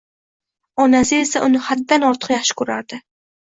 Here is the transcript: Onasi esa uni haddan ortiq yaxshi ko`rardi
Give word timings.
Onasi 0.85 1.19
esa 1.25 1.43
uni 1.49 1.61
haddan 1.67 2.07
ortiq 2.09 2.33
yaxshi 2.37 2.59
ko`rardi 2.63 3.01